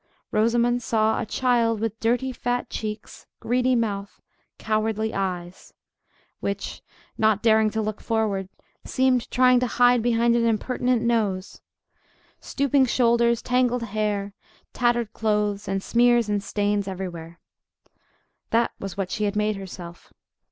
Rosamond 0.31 0.81
saw 0.81 1.21
a 1.21 1.27
child 1.27 1.79
with 1.79 1.99
dirty 1.99 2.31
fat 2.31 2.71
cheeks, 2.71 3.27
greedy 3.39 3.75
mouth, 3.75 4.19
cowardly 4.57 5.13
eyes—which, 5.13 6.81
not 7.19 7.43
daring 7.43 7.69
to 7.69 7.83
look 7.83 8.01
forward, 8.01 8.49
seemed 8.83 9.29
trying 9.29 9.59
to 9.59 9.67
hide 9.67 10.01
behind 10.01 10.35
an 10.35 10.43
impertinent 10.43 11.03
nose—stooping 11.03 12.87
shoulders, 12.87 13.43
tangled 13.43 13.83
hair, 13.83 14.33
tattered 14.73 15.13
clothes, 15.13 15.67
and 15.67 15.83
smears 15.83 16.27
and 16.27 16.41
stains 16.41 16.87
everywhere. 16.87 17.39
That 18.49 18.71
was 18.79 18.97
what 18.97 19.11
she 19.11 19.25
had 19.25 19.35
made 19.35 19.55
herself. 19.55 20.11